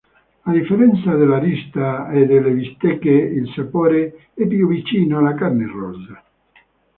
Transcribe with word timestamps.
A 0.47 0.51
differenza 0.51 1.13
dell'arista 1.13 2.09
e 2.09 2.25
delle 2.25 2.49
bistecche 2.53 3.11
il 3.11 3.47
sapore 3.53 4.29
è 4.33 4.47
più 4.47 4.67
vicino 4.67 5.19
alla 5.19 5.35
carne 5.35 5.67
rossa. 5.67 6.23